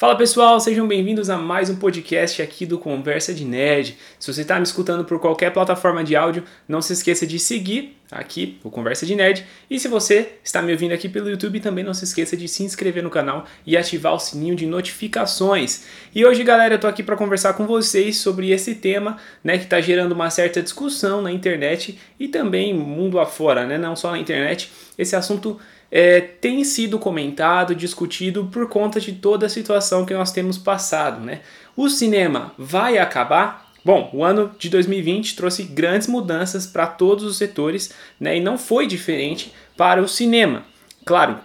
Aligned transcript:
Fala 0.00 0.16
pessoal, 0.16 0.58
sejam 0.58 0.88
bem-vindos 0.88 1.28
a 1.28 1.36
mais 1.36 1.68
um 1.68 1.76
podcast 1.76 2.40
aqui 2.40 2.64
do 2.64 2.78
Conversa 2.78 3.34
de 3.34 3.44
Nerd. 3.44 3.98
Se 4.18 4.32
você 4.32 4.40
está 4.40 4.56
me 4.56 4.62
escutando 4.62 5.04
por 5.04 5.20
qualquer 5.20 5.52
plataforma 5.52 6.02
de 6.02 6.16
áudio, 6.16 6.42
não 6.66 6.80
se 6.80 6.94
esqueça 6.94 7.26
de 7.26 7.38
seguir 7.38 7.99
aqui 8.10 8.58
o 8.64 8.70
Conversa 8.70 9.06
de 9.06 9.14
Nerd. 9.14 9.44
E 9.70 9.78
se 9.78 9.88
você 9.88 10.32
está 10.42 10.60
me 10.60 10.72
ouvindo 10.72 10.92
aqui 10.92 11.08
pelo 11.08 11.30
YouTube, 11.30 11.60
também 11.60 11.84
não 11.84 11.94
se 11.94 12.04
esqueça 12.04 12.36
de 12.36 12.48
se 12.48 12.62
inscrever 12.62 13.02
no 13.02 13.10
canal 13.10 13.46
e 13.66 13.76
ativar 13.76 14.14
o 14.14 14.18
sininho 14.18 14.56
de 14.56 14.66
notificações. 14.66 15.84
E 16.14 16.24
hoje, 16.24 16.42
galera, 16.42 16.74
eu 16.74 16.78
tô 16.78 16.86
aqui 16.86 17.02
para 17.02 17.16
conversar 17.16 17.54
com 17.54 17.66
vocês 17.66 18.16
sobre 18.16 18.50
esse 18.50 18.74
tema, 18.74 19.16
né, 19.42 19.58
que 19.58 19.64
está 19.64 19.80
gerando 19.80 20.12
uma 20.12 20.30
certa 20.30 20.62
discussão 20.62 21.22
na 21.22 21.30
internet 21.30 21.98
e 22.18 22.28
também 22.28 22.74
mundo 22.74 23.20
afora, 23.20 23.66
né, 23.66 23.78
não 23.78 23.94
só 23.94 24.10
na 24.10 24.18
internet. 24.18 24.70
Esse 24.98 25.14
assunto 25.14 25.60
é, 25.90 26.20
tem 26.20 26.62
sido 26.64 26.98
comentado, 26.98 27.74
discutido 27.74 28.46
por 28.46 28.68
conta 28.68 29.00
de 29.00 29.12
toda 29.12 29.46
a 29.46 29.48
situação 29.48 30.06
que 30.06 30.14
nós 30.14 30.32
temos 30.32 30.56
passado. 30.56 31.24
Né? 31.24 31.40
O 31.76 31.88
cinema 31.88 32.52
vai 32.56 32.98
acabar? 32.98 33.69
Bom, 33.84 34.10
o 34.12 34.24
ano 34.24 34.54
de 34.58 34.68
2020 34.68 35.36
trouxe 35.36 35.62
grandes 35.64 36.06
mudanças 36.06 36.66
para 36.66 36.86
todos 36.86 37.24
os 37.24 37.36
setores 37.36 37.92
né, 38.18 38.36
e 38.36 38.40
não 38.40 38.58
foi 38.58 38.86
diferente 38.86 39.52
para 39.76 40.02
o 40.02 40.08
cinema. 40.08 40.64
Claro, 41.04 41.40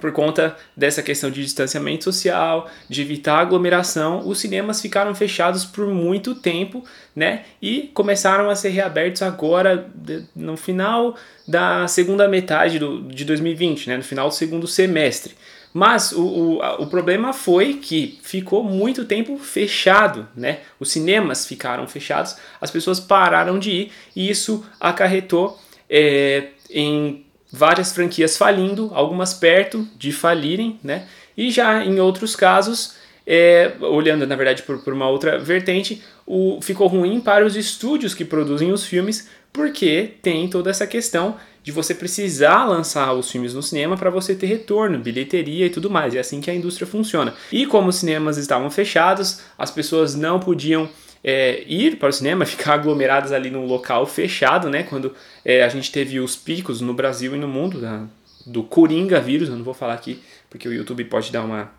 por 0.00 0.10
conta 0.12 0.56
dessa 0.76 1.02
questão 1.02 1.30
de 1.30 1.42
distanciamento 1.42 2.04
social, 2.04 2.70
de 2.88 3.02
evitar 3.02 3.40
aglomeração, 3.40 4.26
os 4.26 4.40
cinemas 4.40 4.80
ficaram 4.80 5.14
fechados 5.14 5.64
por 5.64 5.86
muito 5.86 6.34
tempo, 6.34 6.82
né? 7.14 7.44
E 7.60 7.90
começaram 7.92 8.48
a 8.48 8.54
ser 8.54 8.70
reabertos 8.70 9.20
agora 9.20 9.90
no 10.34 10.56
final 10.56 11.14
da 11.46 11.86
segunda 11.88 12.26
metade 12.26 12.78
do, 12.78 13.02
de 13.02 13.24
2020, 13.24 13.90
né? 13.90 13.96
No 13.98 14.02
final 14.02 14.28
do 14.28 14.34
segundo 14.34 14.66
semestre. 14.66 15.34
Mas 15.72 16.12
o, 16.12 16.22
o, 16.22 16.82
o 16.82 16.86
problema 16.86 17.32
foi 17.32 17.74
que 17.74 18.18
ficou 18.22 18.62
muito 18.62 19.04
tempo 19.04 19.38
fechado, 19.38 20.28
né? 20.36 20.60
Os 20.78 20.90
cinemas 20.90 21.46
ficaram 21.46 21.86
fechados, 21.88 22.36
as 22.60 22.70
pessoas 22.70 23.00
pararam 23.00 23.58
de 23.58 23.70
ir 23.70 23.92
e 24.14 24.30
isso 24.30 24.64
acarretou 24.78 25.58
é, 25.88 26.48
em 26.70 27.24
várias 27.50 27.92
franquias 27.92 28.36
falindo, 28.36 28.90
algumas 28.94 29.32
perto 29.34 29.86
de 29.96 30.12
falirem, 30.12 30.78
né? 30.82 31.06
E 31.36 31.50
já 31.50 31.84
em 31.84 32.00
outros 32.00 32.36
casos, 32.36 32.94
é, 33.26 33.72
olhando 33.80 34.26
na 34.26 34.36
verdade 34.36 34.62
por, 34.62 34.78
por 34.82 34.92
uma 34.92 35.08
outra 35.08 35.38
vertente, 35.38 36.02
o, 36.26 36.60
ficou 36.60 36.86
ruim 36.86 37.20
para 37.20 37.46
os 37.46 37.56
estúdios 37.56 38.14
que 38.14 38.24
produzem 38.24 38.72
os 38.72 38.84
filmes, 38.84 39.28
porque 39.52 40.14
tem 40.22 40.48
toda 40.48 40.70
essa 40.70 40.86
questão 40.86 41.36
de 41.62 41.70
você 41.70 41.94
precisar 41.94 42.64
lançar 42.64 43.12
os 43.12 43.30
filmes 43.30 43.54
no 43.54 43.62
cinema 43.62 43.96
para 43.96 44.10
você 44.10 44.34
ter 44.34 44.46
retorno, 44.46 44.98
bilheteria 44.98 45.66
e 45.66 45.70
tudo 45.70 45.88
mais. 45.88 46.14
É 46.14 46.18
assim 46.18 46.40
que 46.40 46.50
a 46.50 46.54
indústria 46.54 46.86
funciona. 46.86 47.34
E 47.52 47.66
como 47.66 47.88
os 47.88 47.96
cinemas 47.96 48.36
estavam 48.36 48.70
fechados, 48.70 49.40
as 49.56 49.70
pessoas 49.70 50.14
não 50.14 50.40
podiam 50.40 50.88
é, 51.22 51.62
ir 51.66 51.96
para 51.96 52.08
o 52.08 52.12
cinema, 52.12 52.44
ficar 52.46 52.74
aglomeradas 52.74 53.32
ali 53.32 53.50
num 53.50 53.66
local 53.66 54.06
fechado, 54.06 54.68
né? 54.68 54.82
Quando 54.82 55.14
é, 55.44 55.62
a 55.62 55.68
gente 55.68 55.92
teve 55.92 56.18
os 56.18 56.34
picos 56.34 56.80
no 56.80 56.92
Brasil 56.92 57.34
e 57.34 57.38
no 57.38 57.46
mundo 57.46 57.80
da, 57.80 58.04
do 58.44 58.62
Coringa 58.64 59.20
vírus, 59.20 59.48
eu 59.48 59.56
não 59.56 59.64
vou 59.64 59.74
falar 59.74 59.94
aqui 59.94 60.20
porque 60.50 60.68
o 60.68 60.72
YouTube 60.72 61.04
pode 61.04 61.32
dar 61.32 61.42
uma, 61.42 61.70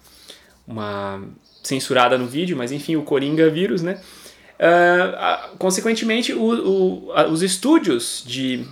uma 0.68 1.22
censurada 1.62 2.18
no 2.18 2.26
vídeo, 2.26 2.58
mas 2.58 2.72
enfim, 2.72 2.96
o 2.96 3.04
Coringa 3.04 3.48
vírus, 3.50 3.84
né? 3.84 4.00
Uh, 4.60 5.58
consequentemente, 5.58 6.34
o, 6.34 7.10
o, 7.10 7.32
os 7.32 7.44
estúdios 7.44 8.24
de, 8.26 8.66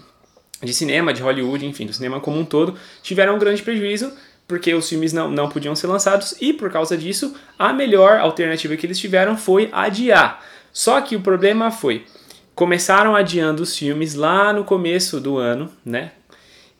de 0.62 0.73
cinema, 0.73 1.14
de 1.14 1.22
Hollywood, 1.22 1.66
enfim, 1.66 1.86
do 1.86 1.94
cinema 1.94 2.20
como 2.20 2.40
um 2.40 2.45
todo, 2.45 2.76
tiveram 3.02 3.36
um 3.36 3.40
grande 3.40 3.62
prejuízo 3.62 4.12
porque 4.48 4.73
os 4.73 4.90
filmes 4.90 5.14
não, 5.14 5.31
não 5.31 5.48
podiam 5.48 5.73
ser 5.73 5.88
lançados 5.88 6.36
e 6.42 6.52
por 6.52 6.70
causa 6.70 6.98
disso 6.98 7.34
a 7.58 7.72
melhor 7.72 8.20
alternativa 8.20 8.76
que 8.76 8.86
eles 8.86 9.00
tiveram 9.00 9.38
foi 9.38 9.70
adiar. 9.72 10.44
Só 10.73 11.00
que 11.00 11.16
o 11.16 11.22
problema 11.22 11.72
foi, 11.72 12.06
começaram 12.53 13.16
adiando 13.16 13.64
os 13.64 13.78
filmes 13.78 14.14
lá 14.14 14.52
no 14.52 14.66
começo 14.66 15.22
do 15.22 15.38
ano, 15.38 15.72
né? 15.86 16.12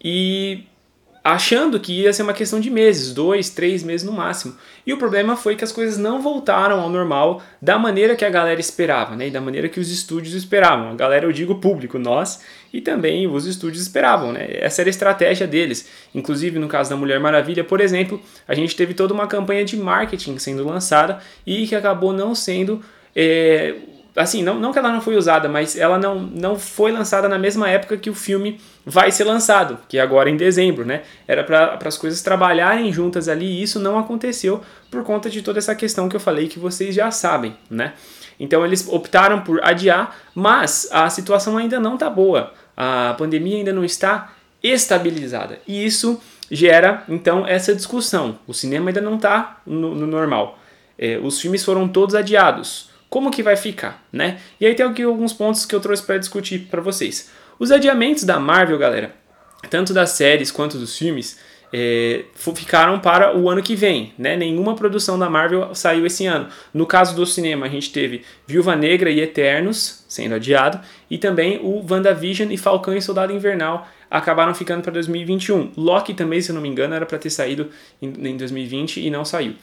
E 0.03 0.66
achando 1.23 1.79
que 1.79 2.01
ia 2.01 2.11
ser 2.11 2.23
uma 2.23 2.33
questão 2.33 2.59
de 2.59 2.69
meses, 2.69 3.13
dois, 3.13 3.49
três 3.49 3.83
meses 3.83 4.05
no 4.05 4.11
máximo. 4.11 4.55
E 4.85 4.91
o 4.91 4.97
problema 4.97 5.37
foi 5.37 5.55
que 5.55 5.63
as 5.63 5.71
coisas 5.71 5.97
não 5.97 6.21
voltaram 6.21 6.81
ao 6.81 6.89
normal 6.89 7.41
da 7.61 7.77
maneira 7.77 8.15
que 8.15 8.25
a 8.25 8.29
galera 8.29 8.59
esperava, 8.59 9.15
né? 9.15 9.27
E 9.27 9.31
da 9.31 9.39
maneira 9.39 9.69
que 9.69 9.79
os 9.79 9.91
estúdios 9.91 10.33
esperavam. 10.33 10.89
A 10.89 10.95
galera, 10.95 11.25
eu 11.25 11.31
digo 11.31 11.55
público, 11.55 11.99
nós 11.99 12.41
e 12.73 12.81
também 12.81 13.27
os 13.27 13.45
estúdios 13.45 13.83
esperavam, 13.83 14.31
né? 14.31 14.47
Essa 14.49 14.81
era 14.81 14.89
a 14.89 14.91
estratégia 14.91 15.45
deles. 15.45 15.87
Inclusive, 16.15 16.57
no 16.57 16.67
caso 16.67 16.89
da 16.89 16.95
Mulher 16.95 17.19
Maravilha, 17.19 17.63
por 17.63 17.81
exemplo, 17.81 18.19
a 18.47 18.55
gente 18.55 18.75
teve 18.75 18.95
toda 18.95 19.13
uma 19.13 19.27
campanha 19.27 19.63
de 19.63 19.77
marketing 19.77 20.39
sendo 20.39 20.65
lançada 20.65 21.19
e 21.45 21.67
que 21.67 21.75
acabou 21.75 22.13
não 22.13 22.33
sendo 22.33 22.81
é, 23.15 23.75
assim, 24.16 24.44
não, 24.44 24.59
não 24.59 24.73
que 24.73 24.79
ela 24.79 24.91
não 24.91 25.01
foi 25.01 25.16
usada, 25.16 25.47
mas 25.47 25.75
ela 25.75 25.97
não, 25.97 26.19
não 26.19 26.57
foi 26.57 26.91
lançada 26.91 27.29
na 27.29 27.38
mesma 27.38 27.69
época 27.69 27.97
que 27.97 28.09
o 28.09 28.16
filme 28.16 28.59
vai 28.85 29.11
ser 29.11 29.23
lançado, 29.23 29.77
que 29.88 29.97
é 29.97 30.01
agora 30.01 30.29
em 30.29 30.35
dezembro, 30.35 30.85
né? 30.85 31.03
Era 31.27 31.44
para 31.44 31.79
as 31.85 31.97
coisas 31.97 32.21
trabalharem 32.21 32.91
juntas 32.91 33.29
ali 33.29 33.45
e 33.45 33.63
isso 33.63 33.79
não 33.79 33.97
aconteceu 33.97 34.61
por 34.89 35.03
conta 35.03 35.29
de 35.29 35.41
toda 35.41 35.59
essa 35.59 35.73
questão 35.75 36.09
que 36.09 36.16
eu 36.16 36.19
falei 36.19 36.47
que 36.47 36.59
vocês 36.59 36.94
já 36.94 37.09
sabem, 37.09 37.55
né? 37.69 37.94
Então 38.39 38.66
eles 38.66 38.88
optaram 38.88 39.41
por 39.41 39.63
adiar, 39.63 40.17
mas 40.35 40.89
a 40.91 41.09
situação 41.09 41.57
ainda 41.57 41.79
não 41.79 41.94
está 41.94 42.09
boa. 42.09 42.51
A 42.75 43.16
pandemia 43.17 43.57
ainda 43.57 43.71
não 43.71 43.85
está 43.85 44.33
estabilizada. 44.63 45.59
E 45.67 45.85
isso 45.85 46.19
gera 46.50 47.03
então 47.07 47.47
essa 47.47 47.73
discussão. 47.73 48.39
O 48.47 48.53
cinema 48.53 48.89
ainda 48.89 49.00
não 49.00 49.16
está 49.16 49.61
no, 49.66 49.95
no 49.95 50.07
normal. 50.07 50.57
É, 50.97 51.19
os 51.19 51.39
filmes 51.39 51.63
foram 51.63 51.88
todos 51.88 52.16
adiados 52.16 52.91
como 53.11 53.29
que 53.29 53.44
vai 53.44 53.57
ficar, 53.57 54.01
né? 54.09 54.39
E 54.57 54.66
aí 54.66 54.73
tem 54.73 54.85
aqui 54.85 55.03
alguns 55.03 55.33
pontos 55.33 55.66
que 55.66 55.75
eu 55.75 55.81
trouxe 55.81 56.01
para 56.01 56.17
discutir 56.17 56.69
para 56.72 56.79
vocês. 56.79 57.29
Os 57.59 57.69
adiamentos 57.69 58.23
da 58.23 58.39
Marvel, 58.39 58.77
galera, 58.77 59.13
tanto 59.69 59.94
das 59.94 60.11
séries 60.11 60.49
quanto 60.49 60.77
dos 60.77 60.97
filmes, 60.97 61.38
é, 61.73 62.23
ficaram 62.55 63.01
para 63.01 63.38
o 63.38 63.50
ano 63.50 63.61
que 63.61 63.75
vem, 63.75 64.13
né? 64.17 64.38
Nenhuma 64.38 64.75
produção 64.75 65.19
da 65.19 65.29
Marvel 65.29 65.75
saiu 65.75 66.05
esse 66.05 66.25
ano. 66.25 66.47
No 66.73 66.85
caso 66.85 67.13
do 67.13 67.25
cinema, 67.25 67.66
a 67.66 67.69
gente 67.69 67.91
teve 67.91 68.23
Viúva 68.47 68.77
Negra 68.77 69.09
e 69.09 69.19
Eternos 69.19 70.05
sendo 70.07 70.35
adiado, 70.35 70.79
e 71.09 71.17
também 71.17 71.59
o 71.61 71.85
WandaVision 71.89 72.50
e 72.50 72.57
Falcão 72.57 72.95
e 72.95 73.01
Soldado 73.01 73.33
Invernal 73.33 73.89
acabaram 74.09 74.55
ficando 74.55 74.81
para 74.81 74.94
2021. 74.94 75.73
Loki 75.75 76.13
também, 76.13 76.39
se 76.39 76.51
eu 76.51 76.55
não 76.55 76.61
me 76.61 76.69
engano, 76.69 76.95
era 76.95 77.05
para 77.05 77.17
ter 77.17 77.29
saído 77.29 77.69
em 78.01 78.38
2020 78.38 79.05
e 79.05 79.09
não 79.09 79.25
saiu. 79.25 79.55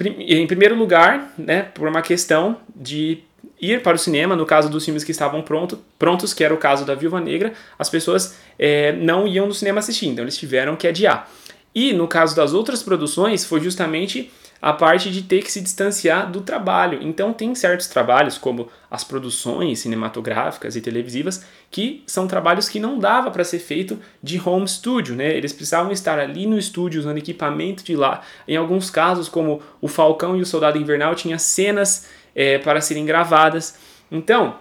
Em 0.00 0.46
primeiro 0.46 0.74
lugar, 0.74 1.32
né, 1.38 1.62
por 1.74 1.86
uma 1.88 2.02
questão 2.02 2.58
de 2.74 3.22
ir 3.60 3.82
para 3.82 3.94
o 3.94 3.98
cinema, 3.98 4.34
no 4.34 4.44
caso 4.44 4.68
dos 4.68 4.84
filmes 4.84 5.04
que 5.04 5.12
estavam 5.12 5.40
pronto, 5.40 5.78
prontos, 5.98 6.34
que 6.34 6.42
era 6.42 6.52
o 6.52 6.56
caso 6.56 6.84
da 6.84 6.94
Viúva 6.94 7.20
Negra, 7.20 7.52
as 7.78 7.88
pessoas 7.88 8.36
é, 8.58 8.92
não 8.92 9.26
iam 9.26 9.46
no 9.46 9.54
cinema 9.54 9.78
assistir, 9.78 10.08
então 10.08 10.24
eles 10.24 10.36
tiveram 10.36 10.76
que 10.76 10.86
adiar. 10.86 11.30
E 11.74 11.92
no 11.92 12.06
caso 12.06 12.36
das 12.36 12.52
outras 12.52 12.82
produções, 12.82 13.44
foi 13.44 13.60
justamente 13.60 14.30
a 14.64 14.72
parte 14.72 15.10
de 15.10 15.20
ter 15.20 15.42
que 15.42 15.52
se 15.52 15.60
distanciar 15.60 16.30
do 16.30 16.40
trabalho. 16.40 16.98
Então, 17.02 17.34
tem 17.34 17.54
certos 17.54 17.86
trabalhos, 17.86 18.38
como 18.38 18.70
as 18.90 19.04
produções 19.04 19.80
cinematográficas 19.80 20.74
e 20.74 20.80
televisivas, 20.80 21.44
que 21.70 22.02
são 22.06 22.26
trabalhos 22.26 22.66
que 22.66 22.80
não 22.80 22.98
dava 22.98 23.30
para 23.30 23.44
ser 23.44 23.58
feito 23.58 23.98
de 24.22 24.40
home 24.42 24.66
studio, 24.66 25.14
né? 25.14 25.36
Eles 25.36 25.52
precisavam 25.52 25.92
estar 25.92 26.18
ali 26.18 26.46
no 26.46 26.56
estúdio 26.56 26.98
usando 26.98 27.18
equipamento 27.18 27.84
de 27.84 27.94
lá. 27.94 28.22
Em 28.48 28.56
alguns 28.56 28.88
casos, 28.88 29.28
como 29.28 29.60
o 29.82 29.86
Falcão 29.86 30.34
e 30.34 30.40
o 30.40 30.46
Soldado 30.46 30.78
Invernal, 30.78 31.14
tinha 31.14 31.38
cenas 31.38 32.06
é, 32.34 32.56
para 32.56 32.80
serem 32.80 33.04
gravadas. 33.04 33.76
Então, 34.10 34.56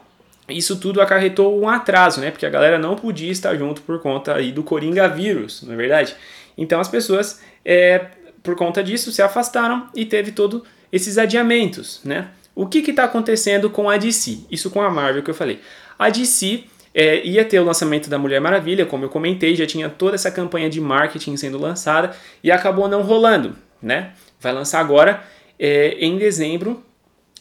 isso 0.49 0.77
tudo 0.77 0.99
acarretou 0.99 1.57
um 1.57 1.69
atraso, 1.69 2.19
né? 2.19 2.29
Porque 2.29 2.45
a 2.45 2.49
galera 2.49 2.77
não 2.77 2.95
podia 2.95 3.31
estar 3.31 3.55
junto 3.55 3.81
por 3.81 4.01
conta 4.01 4.35
aí 4.35 4.51
do 4.51 4.63
Coringa 4.63 5.07
vírus, 5.07 5.63
não 5.63 5.73
é 5.73 5.77
verdade? 5.77 6.13
Então 6.57 6.79
as 6.79 6.87
pessoas 6.87 7.41
é, 7.65 8.07
por 8.43 8.55
conta 8.55 8.83
disso, 8.83 9.11
se 9.11 9.21
afastaram 9.21 9.87
e 9.95 10.05
teve 10.05 10.33
todos 10.33 10.61
esses 10.91 11.17
adiamentos, 11.17 12.01
né? 12.03 12.27
O 12.53 12.67
que 12.67 12.79
está 12.79 13.05
acontecendo 13.05 13.69
com 13.69 13.89
a 13.89 13.97
DC? 13.97 14.41
Isso 14.51 14.69
com 14.69 14.81
a 14.81 14.89
Marvel 14.89 15.23
que 15.23 15.31
eu 15.31 15.33
falei. 15.33 15.59
A 15.97 16.09
DC 16.09 16.65
é, 16.93 17.25
ia 17.25 17.43
ter 17.43 17.59
o 17.59 17.63
lançamento 17.63 18.09
da 18.09 18.19
Mulher 18.19 18.39
Maravilha, 18.39 18.85
como 18.85 19.05
eu 19.05 19.09
comentei, 19.09 19.55
já 19.55 19.65
tinha 19.65 19.89
toda 19.89 20.13
essa 20.13 20.29
campanha 20.29 20.69
de 20.69 20.79
marketing 20.79 21.35
sendo 21.37 21.57
lançada 21.57 22.15
e 22.43 22.51
acabou 22.51 22.87
não 22.87 23.01
rolando, 23.01 23.55
né? 23.81 24.11
Vai 24.39 24.53
lançar 24.53 24.81
agora 24.81 25.23
é, 25.57 25.95
em 25.99 26.17
dezembro, 26.17 26.83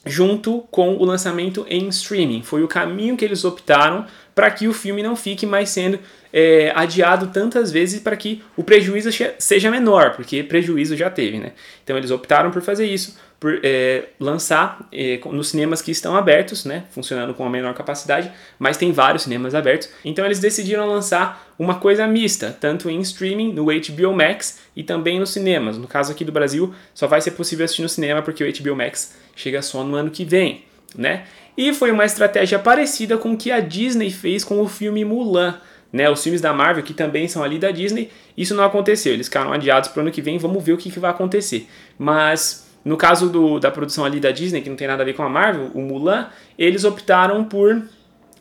junto 0.06 0.64
com 0.70 0.97
o 0.97 1.05
lançamento 1.05 1.67
em 1.69 1.88
streaming. 1.88 2.43
Foi 2.43 2.62
o 2.62 2.69
caminho 2.69 3.17
que 3.17 3.25
eles 3.25 3.44
optaram 3.44 4.06
para 4.34 4.50
que 4.50 4.67
o 4.67 4.73
filme 4.73 5.02
não 5.02 5.14
fique 5.14 5.46
mais 5.46 5.69
sendo 5.70 5.99
é, 6.32 6.73
adiado 6.75 7.26
tantas 7.29 7.70
vezes 7.70 8.00
para 8.00 8.17
que 8.17 8.43
o 8.56 8.64
prejuízo 8.64 9.11
seja 9.38 9.70
menor, 9.70 10.17
porque 10.17 10.43
prejuízo 10.43 10.96
já 10.96 11.11
teve, 11.11 11.38
né? 11.38 11.52
Então 11.84 11.96
eles 11.96 12.11
optaram 12.11 12.50
por 12.50 12.62
fazer 12.62 12.87
isso, 12.87 13.19
por 13.38 13.61
é, 13.62 14.05
lançar 14.19 14.88
é, 14.93 15.20
nos 15.31 15.49
cinemas 15.49 15.82
que 15.82 15.90
estão 15.90 16.17
abertos, 16.17 16.64
né? 16.64 16.84
Funcionando 16.90 17.34
com 17.34 17.44
a 17.44 17.50
menor 17.50 17.75
capacidade, 17.75 18.32
mas 18.58 18.76
tem 18.76 18.93
vários 18.93 19.25
cinemas 19.25 19.55
abertos. 19.55 19.90
Então 20.05 20.25
eles 20.25 20.38
decidiram 20.38 20.87
lançar 20.87 21.52
uma 21.58 21.75
coisa 21.75 22.06
mista, 22.06 22.56
tanto 22.58 22.88
em 22.88 23.00
streaming, 23.00 23.52
no 23.52 23.67
HBO 23.67 24.14
Max 24.14 24.61
e 24.75 24.82
também 24.82 25.20
nos 25.20 25.31
cinemas. 25.31 25.76
No 25.76 25.87
caso 25.87 26.12
aqui 26.12 26.25
do 26.25 26.32
Brasil, 26.32 26.75
só 26.94 27.06
vai 27.06 27.20
ser 27.20 27.32
possível 27.32 27.64
assistir 27.64 27.82
no 27.82 27.88
cinema 27.88 28.23
porque 28.23 28.43
o 28.43 28.50
HBO 28.50 28.76
Max 28.76 29.14
chega 29.37 29.61
só 29.61 29.85
no 29.85 29.96
ano 29.96 30.11
que 30.11 30.25
vem, 30.25 30.64
né? 30.97 31.25
E 31.56 31.73
foi 31.75 31.91
uma 31.91 32.05
estratégia 32.05 32.59
parecida 32.59 33.19
com 33.19 33.33
o 33.33 33.37
que 33.37 33.50
a 33.50 33.61
Disney 33.61 34.11
fez 34.11 34.43
com 34.43 34.61
o 34.61 34.69
filme 34.69 35.05
Mulan 35.05 35.61
né, 35.93 36.09
os 36.09 36.23
filmes 36.23 36.41
da 36.41 36.53
Marvel, 36.53 36.83
que 36.83 36.94
também 36.94 37.29
são 37.29 37.44
ali 37.44 37.59
da 37.59 37.71
Disney, 37.71 38.11
isso 38.37 38.55
não 38.55 38.65
aconteceu. 38.65 39.12
Eles 39.12 39.27
ficaram 39.27 39.53
adiados 39.53 39.91
para 39.91 40.00
o 40.00 40.03
ano 40.03 40.11
que 40.11 40.23
vem, 40.23 40.39
vamos 40.39 40.65
ver 40.65 40.73
o 40.73 40.79
que, 40.79 40.91
que 40.91 40.99
vai 40.99 41.11
acontecer. 41.11 41.69
Mas 41.99 42.67
no 42.85 42.97
caso 42.97 43.29
do, 43.29 43.61
da 43.61 43.71
produção 43.71 44.05
ali 44.05 44.19
da 44.19 44.31
Disney, 44.31 44.62
que 44.62 44.71
não 44.71 44.77
tem 44.77 44.89
nada 44.89 45.03
a 45.03 45.06
ver 45.06 45.12
com 45.12 45.23
a 45.23 45.29
Marvel, 45.29 45.71
o 45.75 45.81
Mulan, 45.83 46.29
eles 46.59 46.85
optaram 46.85 47.45
por 47.45 47.83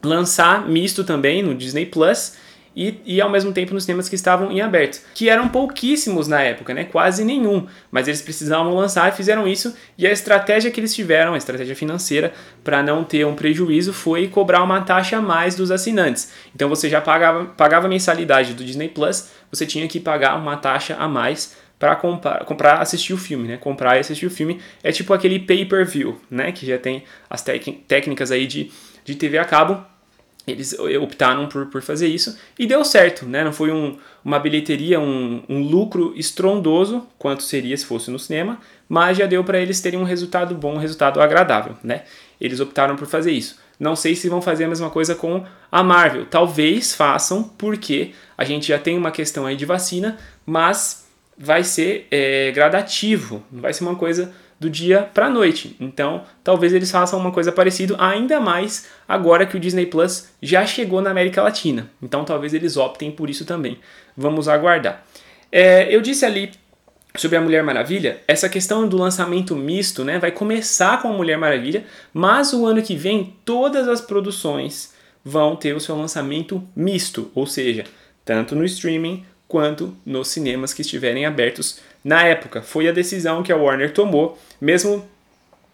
lançar 0.02 0.68
misto 0.68 1.04
também 1.04 1.44
no 1.44 1.54
Disney 1.54 1.86
Plus 1.86 2.38
e, 2.76 3.00
e 3.06 3.22
ao 3.22 3.30
mesmo 3.30 3.52
tempo 3.52 3.74
nos 3.74 3.84
cinemas 3.84 4.08
que 4.08 4.16
estavam 4.16 4.52
em 4.52 4.62
aberto, 4.62 5.02
que 5.14 5.30
eram 5.30 5.50
pouquíssimos 5.50 6.28
na 6.28 6.42
época, 6.42 6.74
né? 6.74 6.86
quase 6.86 7.24
nenhum, 7.24 7.68
mas 7.92 8.08
eles 8.08 8.22
precisavam 8.22 8.74
lançar 8.74 9.10
e 9.10 9.16
fizeram 9.16 9.48
isso, 9.48 9.76
e 9.98 10.08
a 10.08 10.12
estratégia 10.12 10.72
que 10.72 10.80
eles 10.80 10.94
tiveram, 10.94 11.34
a 11.34 11.38
estratégia 11.38 11.76
financeira, 11.76 12.34
para 12.64 12.82
não 12.82 13.04
ter 13.04 13.26
um 13.26 13.36
prejuízo, 13.36 13.94
foi 13.94 14.28
cobrar 14.28 14.64
uma 14.64 14.82
taxa 14.82 15.18
a 15.18 15.22
mais 15.22 15.56
dos 15.56 15.72
assinantes. 15.72 16.32
Então 16.56 16.70
você 16.70 16.90
já 16.90 17.02
pagava, 17.02 17.46
pagava 17.46 17.88
a 17.88 17.90
mensalidade 17.90 18.54
do 18.54 18.64
Disney 18.64 18.90
Plus, 18.90 19.30
você 19.50 19.66
tinha 19.66 19.88
que 19.88 20.00
pagar 20.00 20.38
uma 20.38 20.56
taxa 20.58 20.96
a 20.98 21.08
mais 21.08 21.56
para 21.78 21.96
comprar, 21.96 22.46
comprar, 22.46 22.80
assistir 22.80 23.12
o 23.12 23.18
filme, 23.18 23.48
né? 23.48 23.58
Comprar 23.58 23.98
e 23.98 24.00
assistir 24.02 24.28
o 24.28 24.30
filme 24.30 24.62
é 24.84 24.92
tipo 24.92 25.14
aquele 25.14 25.40
pay-per-view, 25.40 26.16
né? 26.30 26.52
Que 26.52 26.64
já 26.64 26.78
tem 26.78 27.04
as 27.28 27.44
técnicas 27.44 28.32
aí 28.32 28.46
de, 28.46 28.72
de 29.04 29.16
TV 29.16 29.40
a 29.40 29.46
cabo 29.46 29.84
eles 30.48 30.74
optaram 30.74 31.48
por, 31.48 31.68
por 31.68 31.82
fazer 31.82 32.08
isso 32.08 32.38
e 32.58 32.66
deu 32.66 32.84
certo, 32.84 33.26
né? 33.26 33.44
Não 33.44 33.54
foi 33.54 33.72
um, 33.72 33.98
uma 34.26 34.40
bilheteria, 34.40 35.00
um, 35.00 35.44
um 35.48 35.62
lucro 35.62 36.14
estrondoso, 36.16 37.06
quanto 37.18 37.44
seria 37.44 37.78
se 37.78 37.86
fosse 37.86 38.10
no 38.10 38.18
cinema, 38.18 38.60
mas 38.90 39.18
já 39.18 39.26
deu 39.26 39.44
para 39.44 39.60
eles 39.60 39.82
terem 39.82 40.00
um 40.00 40.04
resultado 40.04 40.56
bom, 40.56 40.76
um 40.76 40.80
resultado 40.80 41.22
agradável, 41.22 41.78
né? 41.84 42.04
Eles 42.40 42.60
optaram 42.60 42.96
por 42.96 43.08
fazer 43.08 43.32
isso. 43.32 43.60
Não 43.80 43.96
sei 43.96 44.16
se 44.16 44.30
vão 44.30 44.42
fazer 44.42 44.66
a 44.66 44.68
mesma 44.68 44.90
coisa 44.90 45.16
com 45.16 45.44
a 45.72 45.84
Marvel. 45.84 46.26
Talvez 46.26 46.94
façam, 46.94 47.44
porque 47.44 48.12
a 48.38 48.44
gente 48.44 48.68
já 48.68 48.78
tem 48.78 48.98
uma 48.98 49.12
questão 49.12 49.46
aí 49.46 49.56
de 49.56 49.66
vacina, 49.66 50.18
mas 50.46 51.08
vai 51.38 51.64
ser 51.64 52.08
é, 52.12 52.52
gradativo, 52.52 53.44
não 53.52 53.62
vai 53.62 53.74
ser 53.74 53.84
uma 53.84 53.96
coisa 53.96 54.32
do 54.62 54.70
dia 54.70 55.10
para 55.12 55.26
a 55.26 55.30
noite. 55.30 55.76
Então, 55.80 56.22
talvez 56.44 56.72
eles 56.72 56.92
façam 56.92 57.18
uma 57.20 57.32
coisa 57.32 57.52
parecida, 57.52 57.96
ainda 57.98 58.40
mais 58.40 58.88
agora 59.08 59.44
que 59.44 59.58
o 59.58 59.60
Disney 59.60 59.88
Plus 59.88 60.30
já 60.40 60.64
chegou 60.68 61.02
na 61.02 61.10
América 61.10 61.42
Latina. 61.42 61.90
Então, 62.00 62.24
talvez 62.24 62.54
eles 62.54 62.78
optem 62.78 63.10
por 63.10 63.28
isso 63.28 63.44
também. 63.44 63.80
Vamos 64.16 64.48
aguardar. 64.48 65.04
É, 65.52 65.94
eu 65.94 66.00
disse 66.00 66.24
ali 66.24 66.52
sobre 67.16 67.38
a 67.38 67.42
Mulher 67.42 67.64
Maravilha, 67.64 68.22
essa 68.28 68.48
questão 68.48 68.88
do 68.88 68.98
lançamento 68.98 69.56
misto, 69.56 70.06
né, 70.06 70.20
vai 70.20 70.32
começar 70.32 71.02
com 71.02 71.08
a 71.08 71.14
Mulher 71.14 71.40
Maravilha, 71.40 71.84
mas 72.14 72.54
o 72.54 72.64
ano 72.64 72.84
que 72.84 72.96
vem 72.96 73.36
todas 73.44 73.88
as 73.88 74.00
produções 74.00 74.94
vão 75.26 75.56
ter 75.56 75.76
o 75.76 75.80
seu 75.80 75.98
lançamento 75.98 76.64
misto, 76.76 77.32
ou 77.34 77.48
seja, 77.48 77.84
tanto 78.24 78.56
no 78.56 78.64
streaming 78.64 79.26
quanto 79.48 79.98
nos 80.06 80.28
cinemas 80.28 80.72
que 80.72 80.84
estiverem 80.84 81.26
abertos 81.26 81.80
na 82.04 82.26
época. 82.26 82.62
Foi 82.62 82.88
a 82.88 82.92
decisão 82.92 83.44
que 83.44 83.52
a 83.52 83.58
Warner 83.58 83.94
tomou, 83.94 84.38
mesmo 84.60 85.08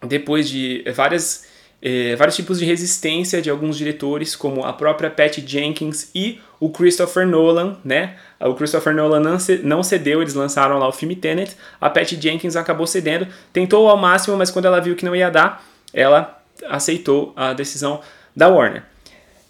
depois 0.05 0.49
de 0.49 0.83
várias, 0.95 1.47
eh, 1.81 2.15
vários 2.15 2.35
tipos 2.35 2.59
de 2.59 2.65
resistência 2.65 3.41
de 3.41 3.49
alguns 3.49 3.77
diretores, 3.77 4.35
como 4.35 4.63
a 4.63 4.73
própria 4.73 5.09
Patty 5.09 5.43
Jenkins 5.45 6.09
e 6.13 6.39
o 6.59 6.69
Christopher 6.69 7.25
Nolan, 7.25 7.77
né? 7.83 8.15
O 8.39 8.53
Christopher 8.53 8.93
Nolan 8.93 9.37
não 9.63 9.83
cedeu, 9.83 10.21
eles 10.21 10.33
lançaram 10.33 10.77
lá 10.77 10.87
o 10.87 10.91
filme 10.91 11.15
Tenet, 11.15 11.55
a 11.79 11.89
Patty 11.89 12.19
Jenkins 12.19 12.55
acabou 12.55 12.85
cedendo, 12.85 13.27
tentou 13.51 13.87
ao 13.89 13.97
máximo, 13.97 14.37
mas 14.37 14.51
quando 14.51 14.65
ela 14.65 14.79
viu 14.79 14.95
que 14.95 15.05
não 15.05 15.15
ia 15.15 15.29
dar, 15.29 15.65
ela 15.93 16.41
aceitou 16.69 17.33
a 17.35 17.53
decisão 17.53 18.01
da 18.35 18.47
Warner. 18.47 18.83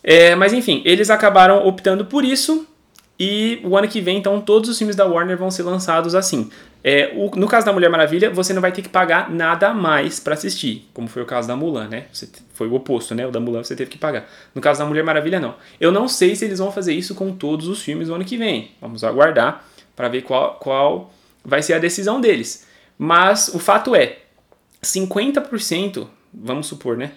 É, 0.03 0.35
mas 0.35 0.53
enfim, 0.53 0.81
eles 0.85 1.09
acabaram 1.09 1.65
optando 1.67 2.05
por 2.05 2.23
isso, 2.23 2.65
e 3.19 3.59
o 3.63 3.75
ano 3.75 3.87
que 3.87 3.99
vem, 3.99 4.17
então, 4.17 4.39
todos 4.39 4.69
os 4.69 4.77
filmes 4.77 4.95
da 4.95 5.05
Warner 5.05 5.37
vão 5.37 5.49
ser 5.49 5.63
lançados 5.63 6.13
assim. 6.13 6.51
É, 6.83 7.11
o, 7.15 7.35
no 7.35 7.47
caso 7.47 7.65
da 7.65 7.73
Mulher 7.73 7.89
Maravilha, 7.89 8.29
você 8.29 8.53
não 8.53 8.61
vai 8.61 8.71
ter 8.71 8.83
que 8.83 8.89
pagar 8.89 9.29
nada 9.31 9.69
a 9.69 9.73
mais 9.73 10.19
para 10.19 10.35
assistir, 10.35 10.87
como 10.93 11.07
foi 11.07 11.23
o 11.23 11.25
caso 11.25 11.47
da 11.47 11.55
Mulan, 11.55 11.87
né? 11.87 12.05
Você, 12.13 12.29
foi 12.53 12.67
o 12.67 12.75
oposto, 12.75 13.15
né? 13.15 13.25
O 13.25 13.31
da 13.31 13.39
Mulan 13.39 13.63
você 13.63 13.75
teve 13.75 13.89
que 13.89 13.97
pagar. 13.97 14.29
No 14.53 14.61
caso 14.61 14.79
da 14.79 14.85
Mulher 14.85 15.03
Maravilha, 15.03 15.39
não. 15.39 15.55
Eu 15.81 15.91
não 15.91 16.07
sei 16.07 16.35
se 16.35 16.45
eles 16.45 16.59
vão 16.59 16.71
fazer 16.71 16.93
isso 16.93 17.15
com 17.15 17.35
todos 17.35 17.67
os 17.67 17.81
filmes 17.81 18.07
no 18.07 18.15
ano 18.15 18.23
que 18.23 18.37
vem. 18.37 18.71
Vamos 18.79 19.03
aguardar 19.03 19.65
para 19.95 20.07
ver 20.07 20.21
qual, 20.21 20.55
qual 20.55 21.11
vai 21.43 21.63
ser 21.63 21.73
a 21.73 21.79
decisão 21.79 22.21
deles. 22.21 22.67
Mas 22.99 23.47
o 23.49 23.57
fato 23.57 23.95
é, 23.95 24.19
50%, 24.83 26.07
vamos 26.31 26.67
supor, 26.67 26.95
né? 26.95 27.11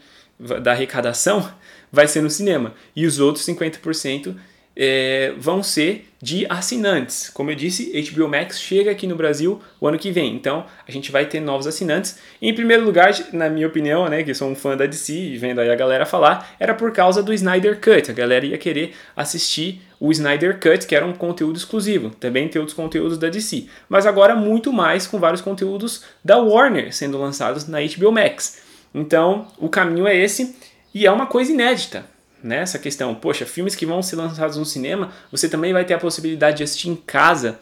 Da 0.63 0.73
arrecadação 0.73 1.47
vai 1.93 2.09
ser 2.09 2.23
no 2.23 2.31
cinema. 2.31 2.75
E 2.97 3.05
os 3.05 3.21
outros 3.21 3.45
50% 3.45 4.35
é, 4.77 5.35
vão 5.37 5.63
ser 5.63 6.07
de 6.23 6.47
assinantes. 6.49 7.31
Como 7.31 7.51
eu 7.51 7.55
disse, 7.55 7.93
HBO 8.11 8.29
Max 8.29 8.61
chega 8.61 8.91
aqui 8.91 9.07
no 9.07 9.17
Brasil 9.17 9.61
o 9.81 9.87
ano 9.87 9.99
que 9.99 10.11
vem, 10.11 10.35
então 10.35 10.67
a 10.87 10.91
gente 10.91 11.11
vai 11.11 11.25
ter 11.27 11.41
novos 11.41 11.67
assinantes. 11.67 12.19
Em 12.41 12.55
primeiro 12.55 12.85
lugar, 12.85 13.13
na 13.33 13.49
minha 13.49 13.67
opinião, 13.67 14.09
né, 14.09 14.23
que 14.23 14.35
sou 14.35 14.49
um 14.49 14.55
fã 14.55 14.77
da 14.77 14.87
DC 14.87 15.13
e 15.13 15.39
vendo 15.39 15.61
aí 15.61 15.71
a 15.71 15.75
galera 15.75 16.05
falar, 16.05 16.55
era 16.61 16.75
por 16.75 16.93
causa 16.93 17.23
do 17.23 17.33
Snyder 17.33 17.81
Cut. 17.81 18.11
A 18.11 18.15
galera 18.15 18.45
ia 18.45 18.59
querer 18.59 18.95
assistir 19.17 19.81
o 19.99 20.11
Snyder 20.13 20.61
Cut, 20.61 20.87
que 20.87 20.95
era 20.95 21.07
um 21.07 21.13
conteúdo 21.13 21.57
exclusivo. 21.57 22.11
Também 22.11 22.49
tem 22.49 22.61
outros 22.61 22.77
conteúdos 22.77 23.19
da 23.19 23.29
DC, 23.29 23.67
mas 23.89 24.07
agora 24.07 24.35
muito 24.35 24.73
mais 24.73 25.07
com 25.07 25.19
vários 25.19 25.41
conteúdos 25.41 26.05
da 26.25 26.39
Warner 26.39 26.95
sendo 26.95 27.19
lançados 27.19 27.67
na 27.67 27.79
HBO 27.81 28.13
Max. 28.13 28.63
Então, 28.95 29.49
o 29.59 29.69
caminho 29.69 30.07
é 30.07 30.17
esse 30.17 30.57
e 30.93 31.07
é 31.07 31.11
uma 31.11 31.27
coisa 31.27 31.53
inédita 31.53 32.05
nessa 32.43 32.79
questão, 32.79 33.15
poxa, 33.15 33.47
filmes 33.47 33.75
que 33.75 33.87
vão 33.87 34.03
ser 34.03 34.17
lançados 34.17 34.57
no 34.57 34.65
cinema, 34.65 35.13
você 35.31 35.49
também 35.49 35.73
vai 35.73 35.85
ter 35.85 35.95
a 35.95 35.99
possibilidade 35.99 36.59
de 36.59 36.63
assistir 36.63 36.89
em 36.89 36.97
casa. 36.97 37.59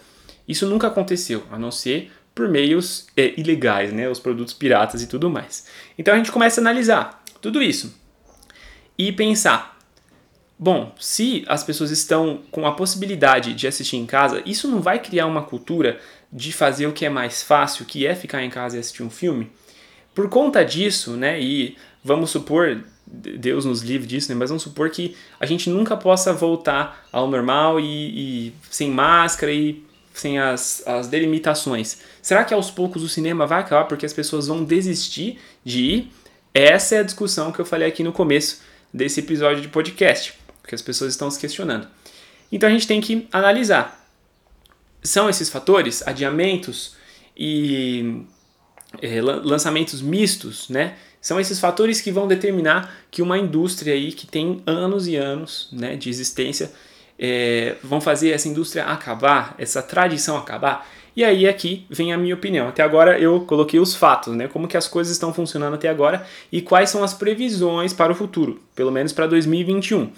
Isso 0.46 0.66
nunca 0.66 0.86
aconteceu, 0.86 1.44
a 1.50 1.58
não 1.58 1.70
ser 1.70 2.10
por 2.34 2.48
meios 2.48 3.08
é, 3.16 3.34
ilegais, 3.36 3.92
né, 3.92 4.08
os 4.08 4.20
produtos 4.20 4.54
piratas 4.54 5.02
e 5.02 5.08
tudo 5.08 5.28
mais. 5.28 5.66
Então 5.98 6.14
a 6.14 6.16
gente 6.16 6.30
começa 6.30 6.60
a 6.60 6.62
analisar 6.62 7.22
tudo 7.40 7.60
isso 7.60 7.92
e 8.96 9.10
pensar, 9.10 9.76
bom, 10.56 10.94
se 11.00 11.44
as 11.48 11.64
pessoas 11.64 11.90
estão 11.90 12.42
com 12.52 12.64
a 12.64 12.72
possibilidade 12.72 13.54
de 13.54 13.66
assistir 13.66 13.96
em 13.96 14.06
casa, 14.06 14.40
isso 14.46 14.68
não 14.68 14.80
vai 14.80 15.00
criar 15.00 15.26
uma 15.26 15.42
cultura 15.42 15.98
de 16.32 16.52
fazer 16.52 16.86
o 16.86 16.92
que 16.92 17.04
é 17.04 17.10
mais 17.10 17.42
fácil, 17.42 17.84
que 17.84 18.06
é 18.06 18.14
ficar 18.14 18.42
em 18.42 18.50
casa 18.50 18.76
e 18.76 18.80
assistir 18.80 19.02
um 19.02 19.10
filme? 19.10 19.50
Por 20.14 20.28
conta 20.28 20.64
disso, 20.64 21.16
né, 21.16 21.40
e 21.40 21.76
vamos 22.04 22.30
supor 22.30 22.84
Deus 23.10 23.64
nos 23.64 23.80
livre 23.82 24.06
disso, 24.06 24.28
né? 24.30 24.34
Mas 24.34 24.50
vamos 24.50 24.62
supor 24.62 24.90
que 24.90 25.16
a 25.40 25.46
gente 25.46 25.70
nunca 25.70 25.96
possa 25.96 26.32
voltar 26.32 27.06
ao 27.10 27.28
normal 27.28 27.80
e, 27.80 28.48
e 28.48 28.54
sem 28.70 28.90
máscara 28.90 29.50
e 29.52 29.82
sem 30.12 30.38
as, 30.38 30.86
as 30.86 31.08
delimitações. 31.08 31.98
Será 32.20 32.44
que 32.44 32.52
aos 32.52 32.70
poucos 32.70 33.02
o 33.02 33.08
cinema 33.08 33.46
vai 33.46 33.60
acabar 33.60 33.84
porque 33.84 34.04
as 34.04 34.12
pessoas 34.12 34.46
vão 34.46 34.64
desistir 34.64 35.38
de 35.64 35.80
ir? 35.80 36.12
Essa 36.52 36.96
é 36.96 36.98
a 36.98 37.02
discussão 37.02 37.52
que 37.52 37.60
eu 37.60 37.64
falei 37.64 37.88
aqui 37.88 38.02
no 38.02 38.12
começo 38.12 38.60
desse 38.92 39.20
episódio 39.20 39.62
de 39.62 39.68
podcast, 39.68 40.34
porque 40.60 40.74
as 40.74 40.82
pessoas 40.82 41.12
estão 41.12 41.30
se 41.30 41.38
questionando. 41.38 41.86
Então 42.50 42.68
a 42.68 42.72
gente 42.72 42.86
tem 42.86 43.00
que 43.00 43.28
analisar. 43.32 44.06
São 45.02 45.30
esses 45.30 45.48
fatores, 45.48 46.06
adiamentos 46.06 46.96
e 47.36 48.22
é, 49.00 49.20
lançamentos 49.22 50.02
mistos, 50.02 50.68
né? 50.68 50.96
São 51.20 51.40
esses 51.40 51.58
fatores 51.58 52.00
que 52.00 52.10
vão 52.10 52.28
determinar 52.28 52.94
que 53.10 53.22
uma 53.22 53.38
indústria 53.38 53.94
aí 53.94 54.12
que 54.12 54.26
tem 54.26 54.62
anos 54.66 55.08
e 55.08 55.16
anos 55.16 55.68
né, 55.72 55.96
de 55.96 56.08
existência 56.08 56.70
é, 57.18 57.76
vão 57.82 58.00
fazer 58.00 58.30
essa 58.30 58.48
indústria 58.48 58.84
acabar, 58.84 59.54
essa 59.58 59.82
tradição 59.82 60.36
acabar. 60.36 60.88
E 61.16 61.24
aí 61.24 61.48
aqui 61.48 61.84
vem 61.90 62.12
a 62.12 62.18
minha 62.18 62.34
opinião. 62.34 62.68
Até 62.68 62.82
agora 62.82 63.18
eu 63.18 63.40
coloquei 63.40 63.80
os 63.80 63.96
fatos, 63.96 64.36
né? 64.36 64.46
Como 64.46 64.68
que 64.68 64.76
as 64.76 64.86
coisas 64.86 65.12
estão 65.12 65.34
funcionando 65.34 65.74
até 65.74 65.88
agora 65.88 66.24
e 66.52 66.62
quais 66.62 66.90
são 66.90 67.02
as 67.02 67.12
previsões 67.12 67.92
para 67.92 68.12
o 68.12 68.14
futuro, 68.14 68.62
pelo 68.76 68.92
menos 68.92 69.12
para 69.12 69.26
2021. 69.26 70.12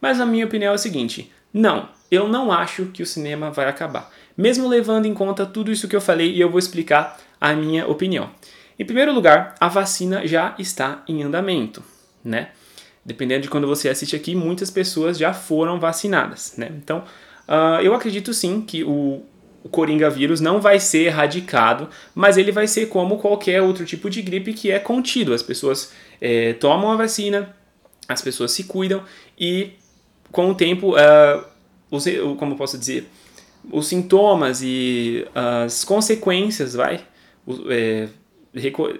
Mas 0.00 0.18
a 0.18 0.24
minha 0.24 0.46
opinião 0.46 0.72
é 0.72 0.74
a 0.74 0.78
seguinte: 0.78 1.30
não, 1.52 1.90
eu 2.10 2.26
não 2.26 2.50
acho 2.50 2.86
que 2.86 3.02
o 3.02 3.06
cinema 3.06 3.50
vai 3.50 3.68
acabar. 3.68 4.10
Mesmo 4.34 4.66
levando 4.66 5.04
em 5.04 5.12
conta 5.12 5.44
tudo 5.44 5.70
isso 5.70 5.88
que 5.88 5.96
eu 5.96 6.00
falei 6.00 6.32
e 6.32 6.40
eu 6.40 6.48
vou 6.48 6.58
explicar 6.58 7.18
a 7.38 7.52
minha 7.52 7.86
opinião. 7.86 8.30
Em 8.78 8.84
primeiro 8.84 9.12
lugar, 9.12 9.54
a 9.58 9.68
vacina 9.68 10.26
já 10.26 10.54
está 10.58 11.02
em 11.08 11.22
andamento, 11.22 11.82
né? 12.24 12.48
dependendo 13.06 13.42
de 13.42 13.48
quando 13.48 13.68
você 13.68 13.88
assiste 13.88 14.16
aqui, 14.16 14.34
muitas 14.34 14.68
pessoas 14.68 15.16
já 15.16 15.32
foram 15.32 15.78
vacinadas, 15.78 16.54
né? 16.56 16.72
Então, 16.76 17.04
uh, 17.48 17.80
eu 17.80 17.94
acredito 17.94 18.34
sim 18.34 18.60
que 18.60 18.82
o, 18.82 19.22
o 19.62 19.68
Coringa 19.68 20.10
vírus 20.10 20.40
não 20.40 20.60
vai 20.60 20.80
ser 20.80 21.04
erradicado, 21.04 21.88
mas 22.12 22.36
ele 22.36 22.50
vai 22.50 22.66
ser 22.66 22.86
como 22.86 23.18
qualquer 23.18 23.62
outro 23.62 23.86
tipo 23.86 24.10
de 24.10 24.20
gripe 24.20 24.52
que 24.52 24.72
é 24.72 24.80
contido. 24.80 25.32
As 25.32 25.42
pessoas 25.42 25.92
é, 26.20 26.54
tomam 26.54 26.90
a 26.90 26.96
vacina, 26.96 27.54
as 28.08 28.20
pessoas 28.20 28.50
se 28.50 28.64
cuidam 28.64 29.00
e 29.38 29.74
com 30.32 30.50
o 30.50 30.54
tempo, 30.56 30.96
uh, 30.96 31.44
os, 31.88 32.06
como 32.36 32.56
posso 32.56 32.76
dizer, 32.76 33.08
os 33.70 33.86
sintomas 33.86 34.62
e 34.64 35.24
as 35.32 35.84
consequências, 35.84 36.74
vai, 36.74 37.04
é, 37.70 38.08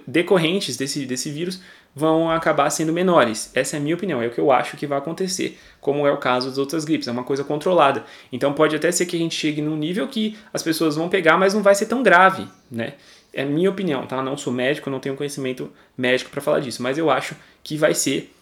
decorrentes 0.05 0.77
desse, 0.77 1.05
desse 1.05 1.31
vírus 1.31 1.61
vão 1.95 2.29
acabar 2.29 2.69
sendo 2.69 2.93
menores. 2.93 3.51
Essa 3.55 3.75
é 3.75 3.79
a 3.79 3.81
minha 3.81 3.95
opinião, 3.95 4.21
é 4.21 4.27
o 4.27 4.31
que 4.31 4.39
eu 4.39 4.51
acho 4.51 4.77
que 4.77 4.85
vai 4.85 4.99
acontecer, 4.99 5.57
como 5.81 6.05
é 6.05 6.11
o 6.11 6.17
caso 6.17 6.49
das 6.49 6.57
outras 6.59 6.85
gripes, 6.85 7.07
é 7.07 7.11
uma 7.11 7.23
coisa 7.23 7.43
controlada. 7.43 8.05
Então 8.31 8.53
pode 8.53 8.75
até 8.75 8.91
ser 8.91 9.07
que 9.07 9.15
a 9.15 9.19
gente 9.19 9.35
chegue 9.35 9.61
num 9.61 9.75
nível 9.75 10.07
que 10.07 10.37
as 10.53 10.61
pessoas 10.61 10.95
vão 10.95 11.09
pegar, 11.09 11.37
mas 11.37 11.55
não 11.55 11.63
vai 11.63 11.73
ser 11.73 11.87
tão 11.87 12.03
grave, 12.03 12.47
né? 12.69 12.93
É 13.33 13.43
minha 13.43 13.69
opinião, 13.69 14.05
tá? 14.05 14.21
Não 14.21 14.37
sou 14.37 14.53
médico, 14.53 14.89
não 14.89 14.99
tenho 14.99 15.15
conhecimento 15.15 15.71
médico 15.97 16.29
para 16.29 16.41
falar 16.41 16.59
disso, 16.59 16.81
mas 16.81 16.97
eu 16.97 17.09
acho 17.09 17.35
que 17.63 17.77
vai 17.77 17.93
ser 17.93 18.33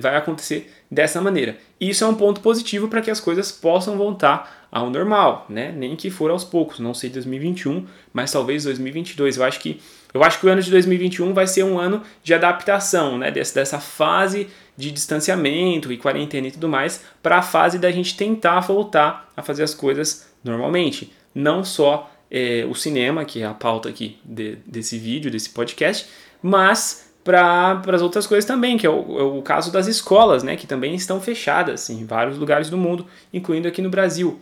vai 0.00 0.16
acontecer 0.16 0.72
dessa 0.90 1.20
maneira. 1.20 1.56
Isso 1.80 2.02
é 2.02 2.06
um 2.06 2.14
ponto 2.14 2.40
positivo 2.40 2.88
para 2.88 3.02
que 3.02 3.10
as 3.10 3.20
coisas 3.20 3.52
possam 3.52 3.96
voltar 3.96 4.66
ao 4.72 4.88
normal, 4.88 5.46
né? 5.48 5.72
Nem 5.72 5.96
que 5.96 6.10
for 6.10 6.30
aos 6.30 6.44
poucos, 6.44 6.78
não 6.78 6.94
sei 6.94 7.10
2021, 7.10 7.86
mas 8.12 8.32
talvez 8.32 8.64
2022. 8.64 9.36
Eu 9.36 9.44
acho 9.44 9.60
que 9.60 9.80
eu 10.12 10.24
acho 10.24 10.40
que 10.40 10.46
o 10.46 10.48
ano 10.48 10.60
de 10.60 10.70
2021 10.70 11.32
vai 11.32 11.46
ser 11.46 11.62
um 11.62 11.78
ano 11.78 12.02
de 12.22 12.34
adaptação, 12.34 13.16
né? 13.16 13.30
dessa 13.30 13.78
fase 13.78 14.48
de 14.76 14.90
distanciamento 14.90 15.92
e 15.92 15.96
quarentena 15.96 16.48
e 16.48 16.50
tudo 16.50 16.68
mais, 16.68 17.04
para 17.22 17.38
a 17.38 17.42
fase 17.42 17.78
da 17.78 17.92
gente 17.92 18.16
tentar 18.16 18.58
voltar 18.60 19.30
a 19.36 19.42
fazer 19.42 19.62
as 19.62 19.74
coisas 19.74 20.28
normalmente. 20.42 21.12
Não 21.32 21.62
só 21.62 22.10
é, 22.28 22.66
o 22.68 22.74
cinema, 22.74 23.24
que 23.24 23.42
é 23.42 23.46
a 23.46 23.54
pauta 23.54 23.88
aqui 23.88 24.18
de, 24.24 24.56
desse 24.66 24.98
vídeo, 24.98 25.30
desse 25.30 25.50
podcast, 25.50 26.08
mas 26.42 27.09
para 27.22 27.82
as 27.88 28.02
outras 28.02 28.26
coisas 28.26 28.44
também, 28.44 28.76
que 28.76 28.86
é 28.86 28.90
o, 28.90 29.18
é 29.18 29.22
o, 29.22 29.42
caso 29.42 29.70
das 29.70 29.86
escolas, 29.86 30.42
né, 30.42 30.56
que 30.56 30.66
também 30.66 30.94
estão 30.94 31.20
fechadas 31.20 31.90
em 31.90 32.04
vários 32.04 32.38
lugares 32.38 32.70
do 32.70 32.78
mundo, 32.78 33.06
incluindo 33.32 33.68
aqui 33.68 33.82
no 33.82 33.90
Brasil. 33.90 34.40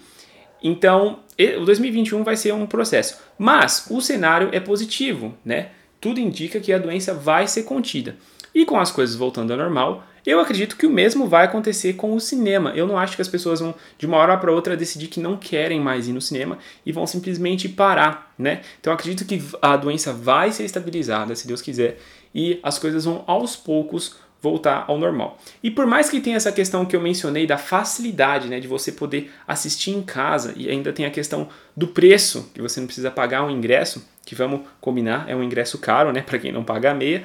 Então, 0.63 1.21
o 1.61 1.65
2021 1.65 2.25
vai 2.25 2.37
ser 2.37 2.53
um 2.53 2.67
processo, 2.67 3.19
mas 3.39 3.87
o 3.91 4.01
cenário 4.01 4.49
é 4.53 4.59
positivo, 4.59 5.35
né? 5.45 5.69
Tudo 6.01 6.21
indica 6.21 6.61
que 6.61 6.73
a 6.73 6.79
doença 6.79 7.15
vai 7.15 7.47
ser 7.47 7.65
contida. 7.65 8.17
E 8.55 8.65
com 8.65 8.79
as 8.79 8.91
coisas 8.91 9.15
voltando 9.15 9.53
ao 9.53 9.59
normal, 9.59 10.05
eu 10.29 10.41
acredito 10.41 10.77
que 10.77 10.87
o 10.87 10.91
mesmo 10.91 11.27
vai 11.27 11.47
acontecer 11.47 11.95
com 11.95 12.15
o 12.15 12.21
cinema. 12.21 12.73
Eu 12.77 12.87
não 12.87 12.99
acho 12.99 13.17
que 13.17 13.23
as 13.23 13.29
pessoas 13.29 13.61
vão 13.61 13.75
de 13.97 14.05
uma 14.05 14.19
hora 14.19 14.37
para 14.37 14.53
outra 14.53 14.77
decidir 14.77 15.07
que 15.07 15.21
não 15.21 15.39
querem 15.39 15.81
mais 15.81 16.07
ir 16.07 16.13
no 16.13 16.21
cinema 16.21 16.59
e 16.85 16.93
vão 16.93 17.07
simplesmente 17.07 17.67
parar, 17.67 18.35
né? 18.39 18.61
Então 18.79 18.93
acredito 18.93 19.25
que 19.25 19.43
a 19.63 19.75
doença 19.77 20.13
vai 20.13 20.53
ser 20.53 20.65
estabilizada, 20.65 21.35
se 21.35 21.47
Deus 21.47 21.63
quiser, 21.63 21.99
e 22.35 22.61
as 22.63 22.79
coisas 22.79 23.07
vão 23.07 23.25
aos 23.27 23.57
poucos 23.57 24.17
voltar 24.43 24.85
ao 24.87 24.99
normal. 24.99 25.39
E 25.63 25.71
por 25.71 25.87
mais 25.87 26.11
que 26.11 26.21
tenha 26.21 26.37
essa 26.37 26.53
questão 26.53 26.85
que 26.85 26.95
eu 26.95 27.01
mencionei 27.01 27.47
da 27.47 27.57
facilidade, 27.57 28.49
né, 28.49 28.61
de 28.61 28.69
você 28.69 28.93
poder 28.93 29.33
assistir 29.47 29.93
em 29.93 30.03
casa 30.03 30.53
e 30.57 30.69
ainda 30.69 30.93
tem 30.93 31.07
a 31.07 31.11
questão 31.11 31.49
do 31.75 31.89
preço, 31.89 32.51
que 32.55 32.61
você 32.61 32.81
não 32.81 32.87
precisa 32.87 33.11
pagar 33.11 33.45
um 33.45 33.51
ingresso, 33.51 34.07
que 34.27 34.35
vamos 34.35 34.61
combinar, 34.81 35.25
é 35.27 35.35
um 35.35 35.43
ingresso 35.43 35.79
caro, 35.79 36.13
né, 36.13 36.21
para 36.21 36.39
quem 36.39 36.53
não 36.53 36.63
paga 36.63 36.91
a 36.91 36.95
meia. 36.95 37.25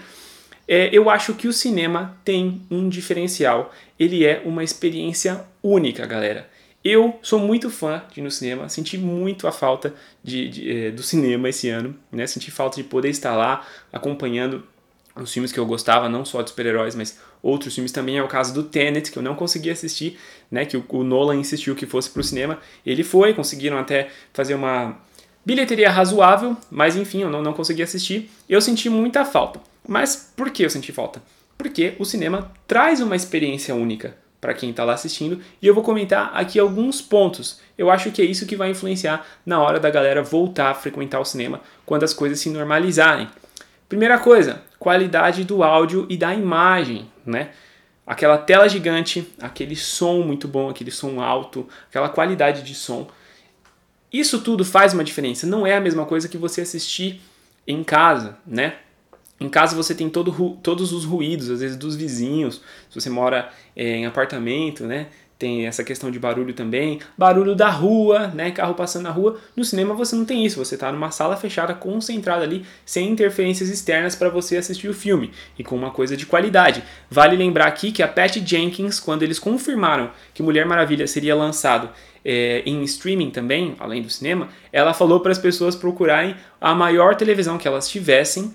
É, 0.68 0.90
eu 0.92 1.10
acho 1.10 1.34
que 1.34 1.48
o 1.48 1.54
cinema 1.54 2.18
tem 2.24 2.62
um 2.72 2.88
diferencial. 2.88 3.74
Ele 4.00 4.26
é 4.26 4.42
uma 4.46 4.64
experiência 4.64 5.44
única, 5.62 6.06
galera. 6.06 6.48
Eu 6.84 7.18
sou 7.22 7.40
muito 7.40 7.70
fã 7.70 8.04
de 8.12 8.20
ir 8.20 8.24
no 8.24 8.30
cinema, 8.30 8.68
senti 8.68 8.98
muito 8.98 9.48
a 9.48 9.54
falta 9.54 9.94
de, 10.22 10.50
de, 10.50 10.88
eh, 10.88 10.92
do 10.92 11.02
cinema 11.02 11.48
esse 11.48 11.70
ano, 11.70 11.96
né? 12.12 12.28
Senti 12.28 12.52
falta 12.52 12.76
de 12.76 12.84
poder 12.84 13.08
estar 13.10 13.38
lá 13.38 13.66
acompanhando 13.92 14.66
os 15.16 15.32
filmes 15.32 15.54
que 15.54 15.60
eu 15.60 15.66
gostava, 15.66 16.10
não 16.10 16.26
só 16.26 16.42
de 16.42 16.50
super-heróis, 16.50 16.94
mas 16.94 17.18
outros 17.42 17.74
filmes 17.74 17.94
também. 17.94 18.18
É 18.18 18.24
o 18.24 18.28
caso 18.28 18.54
do 18.54 18.64
Tenet, 18.64 19.12
que 19.12 19.18
eu 19.18 19.24
não 19.24 19.34
consegui 19.34 19.70
assistir, 19.70 20.20
né? 20.52 20.66
Que 20.66 20.76
o, 20.76 20.84
o 20.90 21.04
Nolan 21.06 21.38
insistiu 21.38 21.74
que 21.74 21.86
fosse 21.86 22.10
para 22.10 22.20
o 22.20 22.24
cinema. 22.24 22.60
Ele 22.86 23.04
foi, 23.04 23.34
conseguiram 23.34 23.78
até 23.78 24.10
fazer 24.34 24.54
uma 24.54 24.98
bilheteria 25.46 25.90
razoável, 25.90 26.58
mas 26.70 26.98
enfim, 26.98 27.22
eu 27.22 27.30
não, 27.30 27.42
não 27.42 27.54
consegui 27.54 27.82
assistir. 27.82 28.30
Eu 28.50 28.60
senti 28.60 28.90
muita 28.90 29.24
falta. 29.24 29.62
Mas 29.88 30.32
por 30.36 30.50
que 30.52 30.64
eu 30.64 30.70
senti 30.70 30.92
falta? 30.92 31.22
Porque 31.58 31.96
o 32.00 32.06
cinema 32.06 32.52
traz 32.68 33.02
uma 33.02 33.16
experiência 33.16 33.76
única 33.76 34.18
para 34.40 34.54
quem 34.54 34.72
está 34.72 34.84
lá 34.84 34.94
assistindo 34.94 35.40
e 35.62 35.68
eu 35.68 35.74
vou 35.74 35.84
comentar 35.84 36.32
aqui 36.34 36.60
alguns 36.60 37.02
pontos. 37.02 37.62
Eu 37.78 37.90
acho 37.90 38.12
que 38.12 38.22
é 38.22 38.26
isso 38.26 38.46
que 38.46 38.58
vai 38.58 38.70
influenciar 38.70 39.26
na 39.46 39.62
hora 39.62 39.80
da 39.80 39.90
galera 39.90 40.22
voltar 40.22 40.72
a 40.72 40.74
frequentar 40.74 41.20
o 41.20 41.26
cinema 41.26 41.62
quando 41.86 42.04
as 42.04 42.14
coisas 42.14 42.40
se 42.40 42.50
normalizarem. 42.50 43.30
Primeira 43.88 44.20
coisa, 44.20 44.62
qualidade 44.78 45.46
do 45.46 45.64
áudio 45.64 46.06
e 46.10 46.18
da 46.18 46.34
imagem, 46.34 47.10
né? 47.26 47.52
Aquela 48.06 48.38
tela 48.38 48.68
gigante, 48.68 49.26
aquele 49.40 49.78
som 49.78 50.20
muito 50.24 50.46
bom, 50.46 50.70
aquele 50.70 50.92
som 50.92 51.22
alto, 51.22 51.70
aquela 51.88 52.10
qualidade 52.10 52.64
de 52.64 52.76
som. 52.76 53.08
Isso 54.12 54.42
tudo 54.42 54.66
faz 54.66 54.94
uma 54.94 55.06
diferença. 55.06 55.48
Não 55.48 55.66
é 55.66 55.78
a 55.78 55.80
mesma 55.80 56.06
coisa 56.06 56.28
que 56.28 56.38
você 56.38 56.62
assistir 56.62 57.22
em 57.66 57.82
casa, 57.82 58.38
né? 58.46 58.76
Em 59.44 59.50
casa 59.50 59.76
você 59.76 59.94
tem 59.94 60.10
todo, 60.10 60.58
todos 60.64 60.94
os 60.94 61.04
ruídos, 61.04 61.50
às 61.50 61.60
vezes 61.60 61.76
dos 61.76 61.96
vizinhos, 61.98 62.62
se 62.90 63.00
você 63.00 63.10
mora 63.10 63.50
é, 63.76 63.98
em 63.98 64.06
apartamento, 64.06 64.86
né? 64.86 65.08
tem 65.44 65.68
essa 65.68 65.84
questão 65.84 66.10
de 66.10 66.18
barulho 66.18 66.54
também, 66.54 67.02
barulho 67.18 67.54
da 67.54 67.70
rua, 67.70 68.28
né, 68.28 68.52
carro 68.52 68.76
passando 68.76 69.04
na 69.04 69.10
rua. 69.10 69.38
No 69.58 69.66
cinema 69.66 69.94
você 69.94 70.16
não 70.16 70.24
tem 70.24 70.46
isso, 70.46 70.64
você 70.64 70.76
está 70.76 70.90
numa 70.90 71.12
sala 71.12 71.36
fechada, 71.36 71.74
concentrada 71.74 72.44
ali, 72.44 72.66
sem 72.86 73.10
interferências 73.10 73.68
externas 73.68 74.16
para 74.16 74.30
você 74.30 74.56
assistir 74.56 74.88
o 74.88 74.94
filme 74.94 75.32
e 75.60 75.64
com 75.64 75.76
uma 75.76 75.92
coisa 75.92 76.16
de 76.16 76.26
qualidade. 76.26 76.82
Vale 77.12 77.36
lembrar 77.36 77.68
aqui 77.68 77.92
que 77.92 78.02
a 78.02 78.08
Patty 78.08 78.42
Jenkins, 78.46 79.02
quando 79.02 79.24
eles 79.24 79.38
confirmaram 79.38 80.12
que 80.34 80.42
Mulher 80.42 80.66
Maravilha 80.66 81.08
seria 81.08 81.36
lançado 81.36 81.90
é, 82.24 82.64
em 82.66 82.82
streaming 82.84 83.30
também, 83.30 83.76
além 83.80 84.02
do 84.02 84.10
cinema, 84.10 84.48
ela 84.72 84.94
falou 84.94 85.20
para 85.20 85.34
as 85.34 85.38
pessoas 85.38 85.76
procurarem 85.76 86.38
a 86.62 86.74
maior 86.74 87.16
televisão 87.16 87.58
que 87.58 87.68
elas 87.68 87.90
tivessem, 87.90 88.54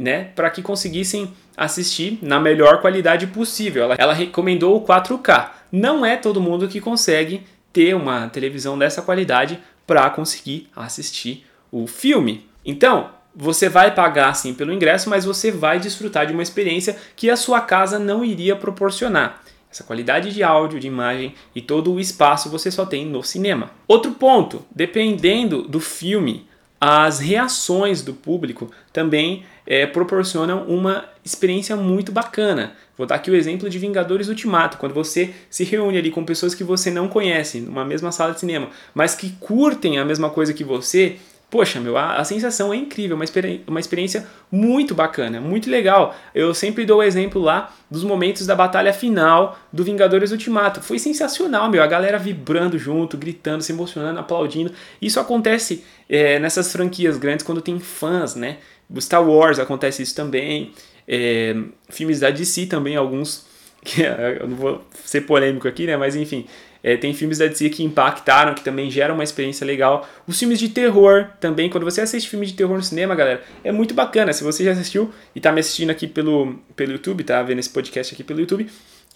né, 0.00 0.30
para 0.34 0.50
que 0.50 0.62
conseguissem 0.62 1.32
assistir 1.56 2.18
na 2.22 2.40
melhor 2.40 2.80
qualidade 2.80 3.26
possível. 3.26 3.84
Ela, 3.84 3.94
ela 3.98 4.12
recomendou 4.12 4.76
o 4.76 4.84
4K. 4.84 5.50
Não 5.70 6.04
é 6.04 6.16
todo 6.16 6.40
mundo 6.40 6.68
que 6.68 6.80
consegue 6.80 7.42
ter 7.72 7.94
uma 7.94 8.28
televisão 8.28 8.78
dessa 8.78 9.02
qualidade 9.02 9.58
para 9.86 10.08
conseguir 10.10 10.68
assistir 10.74 11.44
o 11.70 11.86
filme. 11.86 12.46
Então, 12.64 13.10
você 13.34 13.68
vai 13.68 13.92
pagar 13.92 14.34
sim 14.34 14.54
pelo 14.54 14.72
ingresso, 14.72 15.10
mas 15.10 15.24
você 15.24 15.50
vai 15.50 15.80
desfrutar 15.80 16.26
de 16.26 16.32
uma 16.32 16.42
experiência 16.42 16.96
que 17.16 17.28
a 17.28 17.36
sua 17.36 17.60
casa 17.60 17.98
não 17.98 18.24
iria 18.24 18.54
proporcionar. 18.54 19.42
Essa 19.70 19.82
qualidade 19.82 20.32
de 20.32 20.40
áudio, 20.40 20.78
de 20.78 20.86
imagem 20.86 21.34
e 21.52 21.60
todo 21.60 21.92
o 21.92 21.98
espaço 21.98 22.48
você 22.48 22.70
só 22.70 22.86
tem 22.86 23.04
no 23.04 23.24
cinema. 23.24 23.72
Outro 23.88 24.12
ponto, 24.12 24.64
dependendo 24.70 25.62
do 25.62 25.80
filme, 25.80 26.46
as 26.80 27.18
reações 27.18 28.00
do 28.00 28.14
público 28.14 28.70
também 28.92 29.44
é, 29.66 29.86
proporcionam 29.86 30.64
uma 30.64 31.04
experiência 31.24 31.76
muito 31.76 32.12
bacana. 32.12 32.74
Vou 32.96 33.06
dar 33.06 33.16
aqui 33.16 33.30
o 33.30 33.34
exemplo 33.34 33.68
de 33.68 33.78
Vingadores 33.78 34.28
Ultimato, 34.28 34.78
quando 34.78 34.94
você 34.94 35.34
se 35.50 35.64
reúne 35.64 35.98
ali 35.98 36.10
com 36.10 36.24
pessoas 36.24 36.54
que 36.54 36.62
você 36.62 36.90
não 36.90 37.08
conhece, 37.08 37.60
numa 37.60 37.84
mesma 37.84 38.12
sala 38.12 38.32
de 38.32 38.40
cinema, 38.40 38.68
mas 38.94 39.14
que 39.14 39.30
curtem 39.40 39.98
a 39.98 40.04
mesma 40.04 40.30
coisa 40.30 40.52
que 40.54 40.62
você, 40.62 41.16
poxa, 41.50 41.80
meu, 41.80 41.96
a, 41.96 42.16
a 42.16 42.24
sensação 42.24 42.72
é 42.72 42.76
incrível, 42.76 43.16
uma, 43.16 43.24
uma 43.66 43.80
experiência 43.80 44.26
muito 44.50 44.94
bacana, 44.94 45.40
muito 45.40 45.68
legal. 45.68 46.14
Eu 46.32 46.54
sempre 46.54 46.84
dou 46.84 46.98
o 46.98 47.02
exemplo 47.02 47.42
lá 47.42 47.74
dos 47.90 48.04
momentos 48.04 48.46
da 48.46 48.54
batalha 48.54 48.92
final 48.92 49.58
do 49.72 49.82
Vingadores 49.82 50.30
Ultimato. 50.30 50.80
Foi 50.80 50.98
sensacional, 50.98 51.68
meu, 51.68 51.82
a 51.82 51.86
galera 51.88 52.18
vibrando 52.18 52.78
junto, 52.78 53.16
gritando, 53.16 53.62
se 53.62 53.72
emocionando, 53.72 54.20
aplaudindo. 54.20 54.72
Isso 55.02 55.18
acontece 55.18 55.84
é, 56.08 56.38
nessas 56.38 56.70
franquias 56.70 57.16
grandes 57.16 57.44
quando 57.44 57.60
tem 57.60 57.80
fãs, 57.80 58.36
né? 58.36 58.58
Star 59.00 59.26
Wars 59.26 59.58
acontece 59.58 60.02
isso 60.02 60.14
também. 60.14 60.72
É, 61.06 61.54
filmes 61.88 62.20
da 62.20 62.30
DC 62.30 62.66
também, 62.66 62.96
alguns. 62.96 63.52
Que, 63.84 64.00
eu 64.00 64.48
não 64.48 64.56
vou 64.56 64.82
ser 65.04 65.20
polêmico 65.26 65.68
aqui, 65.68 65.86
né? 65.86 65.94
Mas 65.94 66.16
enfim, 66.16 66.46
é, 66.82 66.96
tem 66.96 67.12
filmes 67.12 67.36
da 67.36 67.46
DC 67.46 67.68
que 67.68 67.82
impactaram, 67.82 68.54
que 68.54 68.64
também 68.64 68.90
geram 68.90 69.14
uma 69.14 69.22
experiência 69.24 69.66
legal. 69.66 70.08
Os 70.26 70.38
filmes 70.38 70.58
de 70.58 70.68
terror 70.68 71.28
também, 71.40 71.68
quando 71.70 71.84
você 71.84 72.02
assiste 72.02 72.28
filme 72.28 72.44
de 72.44 72.52
terror 72.52 72.76
no 72.76 72.82
cinema, 72.82 73.14
galera, 73.14 73.42
é 73.62 73.72
muito 73.72 73.94
bacana. 73.94 74.32
Se 74.32 74.42
você 74.42 74.64
já 74.64 74.72
assistiu 74.72 75.10
e 75.34 75.40
tá 75.40 75.50
me 75.50 75.60
assistindo 75.60 75.88
aqui 75.90 76.06
pelo, 76.06 76.58
pelo 76.76 76.92
YouTube, 76.92 77.24
tá 77.24 77.42
vendo 77.42 77.58
esse 77.58 77.70
podcast 77.70 78.14
aqui 78.14 78.22
pelo 78.22 78.40
YouTube, 78.40 78.66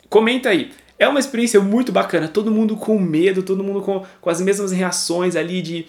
comenta 0.09 0.49
aí. 0.49 0.71
É 0.99 1.07
uma 1.07 1.21
experiência 1.21 1.61
muito 1.61 1.93
bacana, 1.93 2.27
todo 2.27 2.51
mundo 2.51 2.75
com 2.75 2.99
medo, 2.99 3.43
todo 3.43 3.63
mundo 3.63 3.83
com, 3.83 4.05
com 4.21 4.31
as 4.31 4.41
mesmas 4.41 4.73
reações 4.73 5.37
ali 5.37 5.63
de 5.63 5.87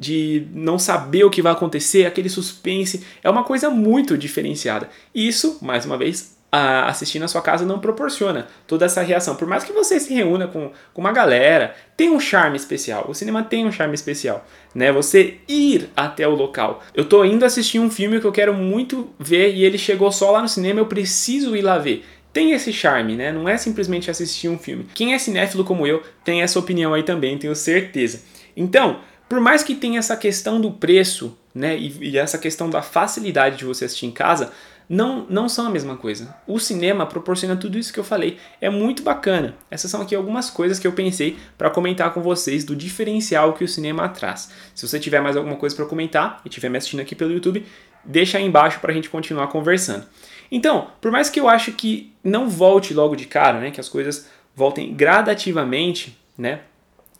de 0.00 0.46
não 0.54 0.78
saber 0.78 1.24
o 1.24 1.30
que 1.30 1.42
vai 1.42 1.52
acontecer, 1.52 2.06
aquele 2.06 2.30
suspense, 2.30 3.04
é 3.22 3.28
uma 3.28 3.44
coisa 3.44 3.68
muito 3.68 4.16
diferenciada. 4.16 4.88
Isso, 5.14 5.58
mais 5.60 5.84
uma 5.84 5.98
vez, 5.98 6.38
a 6.50 6.88
assistir 6.88 7.18
na 7.18 7.28
sua 7.28 7.42
casa 7.42 7.66
não 7.66 7.78
proporciona 7.78 8.46
toda 8.66 8.86
essa 8.86 9.02
reação. 9.02 9.36
Por 9.36 9.46
mais 9.46 9.62
que 9.62 9.74
você 9.74 10.00
se 10.00 10.14
reúna 10.14 10.48
com, 10.48 10.72
com 10.94 11.00
uma 11.02 11.12
galera, 11.12 11.76
tem 11.98 12.08
um 12.08 12.18
charme 12.18 12.56
especial. 12.56 13.04
O 13.10 13.14
cinema 13.14 13.42
tem 13.42 13.66
um 13.66 13.70
charme 13.70 13.94
especial, 13.94 14.42
né? 14.74 14.90
Você 14.90 15.34
ir 15.46 15.90
até 15.94 16.26
o 16.26 16.34
local. 16.34 16.82
Eu 16.94 17.04
tô 17.04 17.22
indo 17.22 17.44
assistir 17.44 17.78
um 17.78 17.90
filme 17.90 18.20
que 18.20 18.26
eu 18.26 18.32
quero 18.32 18.54
muito 18.54 19.10
ver 19.18 19.54
e 19.54 19.66
ele 19.66 19.76
chegou 19.76 20.10
só 20.10 20.30
lá 20.30 20.40
no 20.40 20.48
cinema, 20.48 20.80
eu 20.80 20.86
preciso 20.86 21.54
ir 21.54 21.60
lá 21.60 21.76
ver 21.76 22.06
tem 22.32 22.52
esse 22.52 22.72
charme, 22.72 23.16
né? 23.16 23.32
Não 23.32 23.48
é 23.48 23.56
simplesmente 23.56 24.08
assistir 24.08 24.48
um 24.48 24.56
filme. 24.56 24.86
Quem 24.94 25.14
é 25.14 25.18
cinéfilo 25.18 25.64
como 25.64 25.84
eu 25.84 26.00
tem 26.24 26.42
essa 26.42 26.60
opinião 26.60 26.94
aí 26.94 27.02
também, 27.02 27.36
tenho 27.36 27.56
certeza. 27.56 28.22
Então, 28.56 29.00
por 29.30 29.38
mais 29.38 29.62
que 29.62 29.76
tenha 29.76 30.00
essa 30.00 30.16
questão 30.16 30.60
do 30.60 30.72
preço, 30.72 31.38
né, 31.54 31.78
e, 31.78 32.10
e, 32.10 32.18
essa 32.18 32.36
questão 32.36 32.68
da 32.68 32.82
facilidade 32.82 33.58
de 33.58 33.64
você 33.64 33.84
assistir 33.84 34.06
em 34.06 34.10
casa, 34.10 34.50
não, 34.88 35.24
não 35.30 35.48
são 35.48 35.68
a 35.68 35.70
mesma 35.70 35.96
coisa. 35.96 36.34
O 36.48 36.58
cinema 36.58 37.06
proporciona 37.06 37.54
tudo 37.54 37.78
isso 37.78 37.92
que 37.92 38.00
eu 38.00 38.02
falei. 38.02 38.38
É 38.60 38.68
muito 38.68 39.04
bacana. 39.04 39.54
Essas 39.70 39.88
são 39.88 40.02
aqui 40.02 40.16
algumas 40.16 40.50
coisas 40.50 40.80
que 40.80 40.86
eu 40.86 40.90
pensei 40.90 41.38
para 41.56 41.70
comentar 41.70 42.12
com 42.12 42.20
vocês 42.20 42.64
do 42.64 42.74
diferencial 42.74 43.52
que 43.52 43.62
o 43.62 43.68
cinema 43.68 44.08
traz. 44.08 44.50
Se 44.74 44.84
você 44.86 44.98
tiver 44.98 45.20
mais 45.20 45.36
alguma 45.36 45.54
coisa 45.54 45.76
para 45.76 45.86
comentar 45.86 46.40
e 46.44 46.48
estiver 46.48 46.68
me 46.68 46.78
assistindo 46.78 46.98
aqui 46.98 47.14
pelo 47.14 47.30
YouTube, 47.30 47.64
deixa 48.04 48.36
aí 48.36 48.44
embaixo 48.44 48.80
para 48.80 48.90
a 48.90 48.94
gente 48.94 49.08
continuar 49.08 49.46
conversando. 49.46 50.06
Então, 50.50 50.88
por 51.00 51.12
mais 51.12 51.30
que 51.30 51.38
eu 51.38 51.48
acho 51.48 51.70
que 51.70 52.12
não 52.24 52.50
volte 52.50 52.92
logo 52.92 53.14
de 53.14 53.26
cara, 53.26 53.60
né, 53.60 53.70
que 53.70 53.78
as 53.78 53.88
coisas 53.88 54.28
voltem 54.56 54.92
gradativamente, 54.92 56.18
né, 56.36 56.62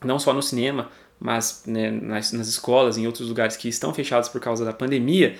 não 0.05 0.19
só 0.19 0.35
no 0.35 0.43
cinema, 0.43 0.91
mas 1.21 1.63
né, 1.67 1.91
nas, 1.91 2.33
nas 2.33 2.49
escolas, 2.49 2.97
em 2.97 3.07
outros 3.07 3.29
lugares 3.29 3.57
que 3.57 3.69
estão 3.69 3.93
fechados 3.93 4.29
por 4.29 4.41
causa 4.41 4.65
da 4.65 4.73
pandemia, 4.73 5.37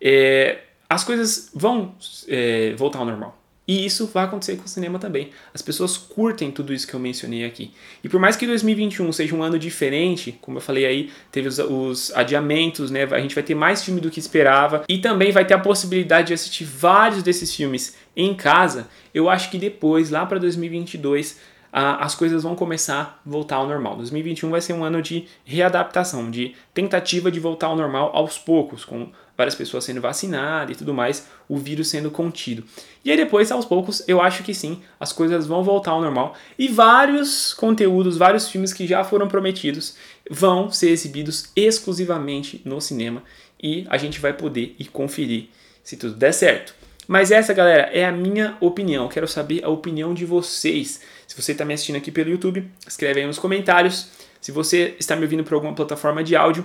é, 0.00 0.58
as 0.88 1.04
coisas 1.04 1.50
vão 1.54 1.94
é, 2.28 2.74
voltar 2.76 2.98
ao 2.98 3.06
normal. 3.06 3.40
E 3.70 3.86
isso 3.86 4.08
vai 4.08 4.24
acontecer 4.24 4.56
com 4.56 4.64
o 4.64 4.68
cinema 4.68 4.98
também. 4.98 5.30
As 5.54 5.62
pessoas 5.62 5.96
curtem 5.96 6.50
tudo 6.50 6.74
isso 6.74 6.88
que 6.88 6.92
eu 6.92 6.98
mencionei 6.98 7.44
aqui. 7.44 7.70
E 8.02 8.08
por 8.08 8.18
mais 8.18 8.34
que 8.34 8.44
2021 8.44 9.12
seja 9.12 9.32
um 9.36 9.44
ano 9.44 9.60
diferente, 9.60 10.36
como 10.40 10.58
eu 10.58 10.60
falei 10.60 10.84
aí, 10.84 11.12
teve 11.30 11.46
os, 11.46 11.60
os, 11.60 12.12
adiamentos, 12.16 12.90
né? 12.90 13.04
A 13.04 13.20
gente 13.20 13.32
vai 13.32 13.44
ter 13.44 13.54
mais 13.54 13.84
filme 13.84 14.00
do 14.00 14.10
que 14.10 14.18
esperava 14.18 14.82
e 14.88 14.98
também 14.98 15.30
vai 15.30 15.44
ter 15.44 15.54
a 15.54 15.58
possibilidade 15.60 16.28
de 16.28 16.34
assistir 16.34 16.64
vários 16.64 17.22
desses 17.22 17.54
filmes 17.54 17.96
em 18.16 18.34
casa. 18.34 18.88
Eu 19.14 19.30
acho 19.30 19.48
que 19.52 19.58
depois, 19.58 20.10
lá 20.10 20.26
para 20.26 20.40
2022, 20.40 21.38
as 21.72 22.14
coisas 22.14 22.42
vão 22.42 22.54
começar 22.54 23.20
a 23.24 23.28
voltar 23.28 23.56
ao 23.56 23.66
normal. 23.66 23.96
2021 23.96 24.50
vai 24.50 24.60
ser 24.60 24.72
um 24.72 24.84
ano 24.84 25.00
de 25.00 25.26
readaptação, 25.44 26.30
de 26.30 26.54
tentativa 26.74 27.30
de 27.30 27.38
voltar 27.38 27.68
ao 27.68 27.76
normal 27.76 28.10
aos 28.14 28.38
poucos, 28.38 28.84
com 28.84 29.10
várias 29.36 29.54
pessoas 29.54 29.84
sendo 29.84 30.00
vacinadas 30.00 30.74
e 30.74 30.78
tudo 30.78 30.92
mais, 30.92 31.26
o 31.48 31.56
vírus 31.56 31.88
sendo 31.88 32.10
contido. 32.10 32.62
E 33.04 33.10
aí 33.10 33.16
depois, 33.16 33.50
aos 33.50 33.64
poucos, 33.64 34.02
eu 34.06 34.20
acho 34.20 34.42
que 34.42 34.52
sim, 34.52 34.82
as 34.98 35.12
coisas 35.12 35.46
vão 35.46 35.62
voltar 35.62 35.92
ao 35.92 36.00
normal 36.00 36.34
e 36.58 36.68
vários 36.68 37.54
conteúdos, 37.54 38.18
vários 38.18 38.50
filmes 38.50 38.72
que 38.72 38.86
já 38.86 39.02
foram 39.02 39.28
prometidos 39.28 39.96
vão 40.30 40.70
ser 40.70 40.90
exibidos 40.90 41.50
exclusivamente 41.56 42.60
no 42.64 42.80
cinema 42.80 43.22
e 43.62 43.86
a 43.88 43.96
gente 43.96 44.20
vai 44.20 44.32
poder 44.32 44.74
ir 44.78 44.86
conferir 44.86 45.48
se 45.82 45.96
tudo 45.96 46.14
der 46.14 46.32
certo. 46.32 46.79
Mas 47.10 47.32
essa, 47.32 47.52
galera, 47.52 47.90
é 47.92 48.04
a 48.04 48.12
minha 48.12 48.56
opinião. 48.60 49.08
Quero 49.08 49.26
saber 49.26 49.64
a 49.64 49.68
opinião 49.68 50.14
de 50.14 50.24
vocês. 50.24 51.00
Se 51.26 51.34
você 51.34 51.50
está 51.50 51.64
me 51.64 51.74
assistindo 51.74 51.96
aqui 51.96 52.08
pelo 52.08 52.30
YouTube, 52.30 52.70
escreve 52.86 53.18
aí 53.18 53.26
nos 53.26 53.36
comentários. 53.36 54.12
Se 54.40 54.52
você 54.52 54.94
está 54.96 55.16
me 55.16 55.22
ouvindo 55.24 55.42
por 55.42 55.54
alguma 55.54 55.74
plataforma 55.74 56.22
de 56.22 56.36
áudio, 56.36 56.64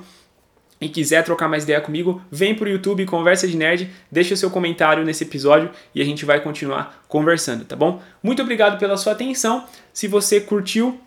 e 0.79 0.87
quiser 0.87 1.23
trocar 1.23 1.47
mais 1.47 1.63
ideia 1.63 1.81
comigo, 1.81 2.21
vem 2.29 2.53
para 2.53 2.65
o 2.65 2.69
YouTube 2.69 3.07
Conversa 3.07 3.47
de 3.47 3.57
Nerd, 3.57 3.89
deixa 4.11 4.35
o 4.35 4.37
seu 4.37 4.51
comentário 4.51 5.03
nesse 5.03 5.23
episódio 5.23 5.71
e 5.95 6.01
a 6.01 6.05
gente 6.05 6.25
vai 6.25 6.39
continuar 6.39 7.03
conversando, 7.07 7.65
tá 7.65 7.75
bom? 7.75 8.03
Muito 8.21 8.43
obrigado 8.43 8.77
pela 8.77 8.97
sua 8.97 9.13
atenção. 9.13 9.65
Se 9.91 10.07
você 10.07 10.39
curtiu, 10.39 11.01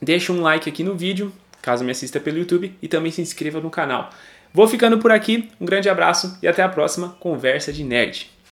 deixa 0.00 0.32
um 0.32 0.40
like 0.40 0.68
aqui 0.68 0.84
no 0.84 0.94
vídeo, 0.94 1.32
caso 1.60 1.82
me 1.82 1.90
assista 1.90 2.20
pelo 2.20 2.38
YouTube, 2.38 2.76
e 2.80 2.86
também 2.86 3.10
se 3.10 3.20
inscreva 3.20 3.60
no 3.60 3.70
canal. 3.70 4.10
Vou 4.54 4.68
ficando 4.68 4.98
por 4.98 5.10
aqui, 5.10 5.48
um 5.60 5.66
grande 5.66 5.88
abraço 5.88 6.38
e 6.40 6.46
até 6.46 6.62
a 6.62 6.68
próxima 6.68 7.16
Conversa 7.18 7.72
de 7.72 7.82
Nerd. 7.82 8.37